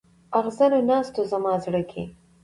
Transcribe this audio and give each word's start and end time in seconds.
اغزنو 0.39 0.79
ناستو 0.89 1.21
زما 1.31 1.53
په 1.57 1.61
زړه 1.65 1.81
کې. 1.91 2.03